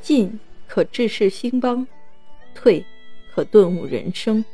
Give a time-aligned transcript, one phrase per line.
[0.00, 1.86] 进可治世兴邦，
[2.54, 2.84] 退
[3.32, 4.44] 可顿悟人生。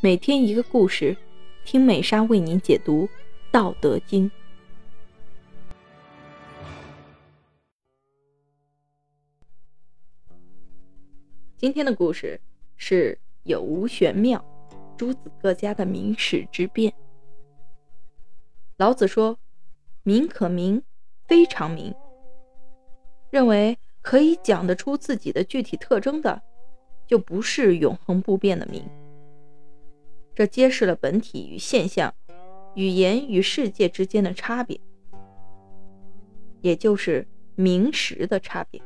[0.00, 1.16] 每天一个故事，
[1.64, 3.06] 听美莎为您解读
[3.52, 4.28] 《道德经》。
[11.56, 12.38] 今天的故事
[12.76, 14.44] 是有无玄妙，
[14.98, 16.92] 诸子各家的明史之辩。
[18.76, 19.38] 老子说
[20.02, 20.82] ：“名可名，
[21.26, 21.94] 非常名。”
[23.30, 26.42] 认为可以讲得出自己的具体特征的，
[27.06, 28.84] 就不是永恒不变的名。
[30.34, 32.14] 这揭示了本体与现象、
[32.74, 34.78] 语言与世界之间的差别，
[36.60, 38.80] 也就是名实的差别。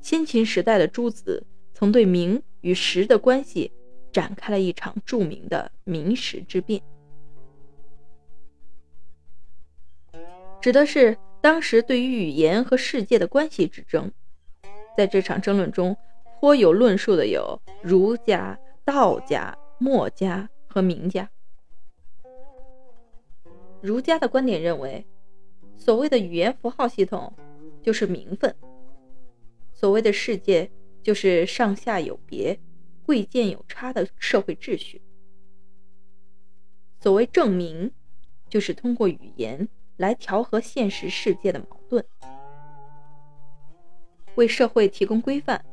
[0.00, 3.70] 先秦时代的诸子曾对名与实的关系
[4.10, 6.80] 展开了一场著名的名实之辩，
[10.62, 11.14] 指的是。
[11.44, 14.10] 当时对于语言和世界的关系之争，
[14.96, 15.94] 在这场争论中
[16.40, 21.30] 颇有论述的有儒家、道家、墨家和名家。
[23.82, 25.06] 儒家的观点认为，
[25.76, 27.30] 所谓的语言符号系统
[27.82, 28.56] 就是名分，
[29.74, 30.70] 所谓的世界
[31.02, 32.58] 就是上下有别、
[33.04, 35.02] 贵贱有差的社会秩序。
[37.00, 37.92] 所谓证明，
[38.48, 39.68] 就是通过语言。
[39.96, 42.04] 来调和现实世界的矛盾，
[44.34, 45.64] 为社会提供规范，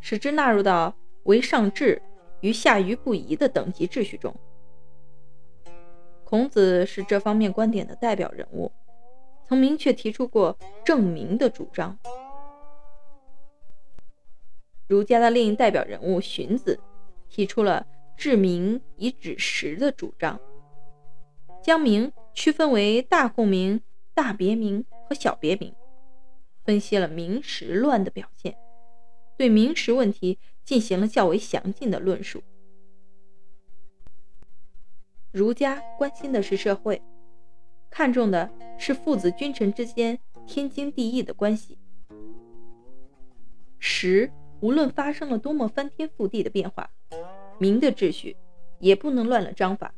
[0.00, 0.94] 使之纳入到
[1.24, 2.02] 为上治
[2.40, 4.34] 与下愚不移的等级秩序中。
[6.24, 8.72] 孔子是这方面观点的代表人物，
[9.44, 11.96] 曾明确提出过正名的主张。
[14.88, 16.80] 儒家的另一代表人物荀子，
[17.28, 20.40] 提出了治名以指实的主张，
[21.62, 22.12] 将名。
[22.36, 23.80] 区分为大共鸣、
[24.12, 25.74] 大别名和小别名，
[26.64, 28.54] 分析了名实乱的表现，
[29.38, 32.42] 对名实问题进行了较为详尽的论述。
[35.32, 37.00] 儒家关心的是社会，
[37.88, 41.78] 看重的是父子君臣之间天经地义的关系。
[43.78, 44.30] 实
[44.60, 46.90] 无论发生了多么翻天覆地的变化，
[47.58, 48.36] 名的秩序
[48.78, 49.94] 也不能乱了章法。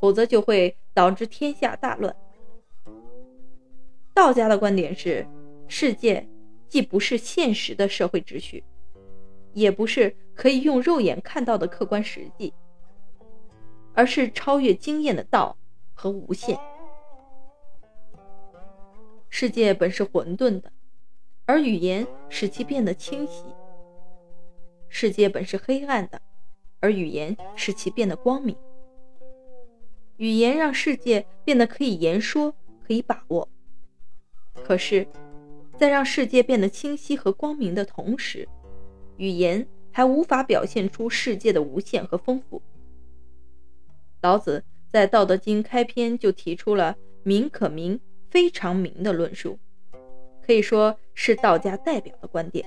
[0.00, 2.14] 否则就会导致天下大乱。
[4.14, 5.26] 道家的观点是，
[5.68, 6.26] 世界
[6.68, 8.64] 既不是现实的社会秩序，
[9.52, 12.52] 也不是可以用肉眼看到的客观实际，
[13.94, 15.56] 而是超越经验的道
[15.94, 16.58] 和无限。
[19.28, 20.72] 世界本是混沌的，
[21.46, 23.44] 而语言使其变得清晰；
[24.88, 26.20] 世界本是黑暗的，
[26.80, 28.56] 而语言使其变得光明。
[30.20, 32.54] 语言让世界变得可以言说、
[32.86, 33.48] 可以把握，
[34.62, 35.08] 可是，
[35.78, 38.46] 在让世界变得清晰和光明的同时，
[39.16, 42.60] 语言还无法表现出世界的无限和丰富。
[44.20, 46.94] 老子在《道德经》开篇就提出了
[47.24, 47.98] “名可名，
[48.28, 49.58] 非常名”的论述，
[50.42, 52.66] 可以说是道家代表的观点。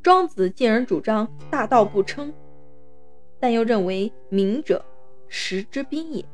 [0.00, 2.32] 庄子进而主张大道不称。
[3.40, 4.84] 但又认为明者，
[5.28, 6.24] 实之宾也，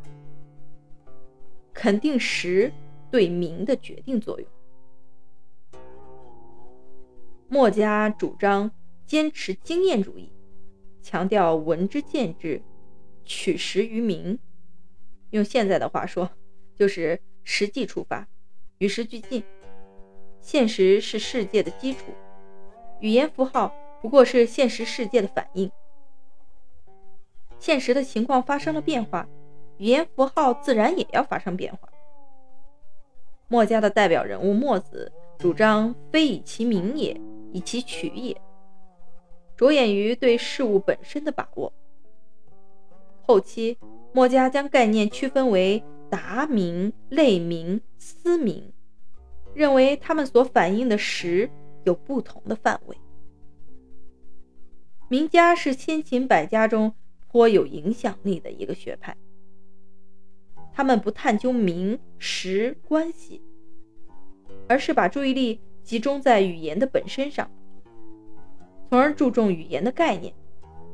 [1.73, 2.73] 肯定实
[3.11, 4.49] 对名的决定作用。
[7.49, 8.71] 墨家主张
[9.07, 10.33] 坚持经验主义，
[11.03, 12.63] 强调文之见之，
[13.25, 14.39] 取实于名。
[15.31, 16.31] 用现在的话说，
[16.75, 18.27] 就是实际出发，
[18.79, 19.43] 与时俱进。
[20.41, 22.13] 现实是世界的基础，
[23.01, 25.71] 语言符号不过是现实世界的反应。
[27.65, 29.27] 现实的情况发生了变化，
[29.79, 31.89] 语言符号自然也要发生变化。
[33.49, 37.19] 墨家的代表人物墨子主张“非以其名也，
[37.55, 38.39] 以其取也”，
[39.57, 41.73] 着眼于对事物本身的把握。
[43.23, 43.79] 后期
[44.13, 48.75] 墨家将概念区分为达名、类名、思名，
[49.55, 51.49] 认为他们所反映的实
[51.85, 52.99] 有不同的范围。
[55.09, 56.95] 名家是先秦百家中。
[57.35, 59.17] 颇有影响力的一个学派，
[60.73, 63.43] 他们不探究名实关系，
[64.69, 67.51] 而是把注意力集中在语言的本身上，
[68.89, 70.33] 从而注重语言的概念，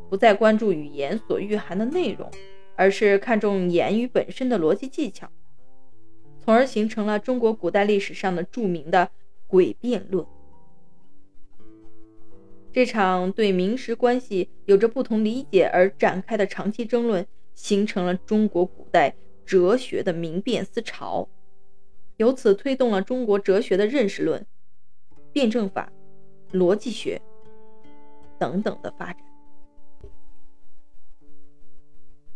[0.08, 2.30] 不再关注语言所蕴含的内容，
[2.74, 5.28] 而是看重言语本身的逻辑技巧，
[6.42, 9.10] 从而形成了中国古代历史上的著名的
[9.46, 10.24] 诡辩论。
[12.72, 21.28] 这场对名实关系有着不同理解而展开的长期争论，形成了中国古代哲学的明辨思潮，
[22.16, 24.46] 由此推动了中国哲学的认识论、
[25.32, 25.92] 辩证法、
[26.52, 27.20] 逻辑学
[28.38, 29.22] 等等的发展。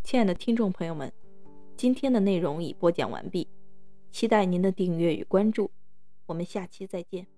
[0.03, 1.13] 亲爱的听众朋友们，
[1.77, 3.47] 今天的内容已播讲完毕，
[4.11, 5.71] 期待您的订阅与关注，
[6.27, 7.34] 我们下期再见。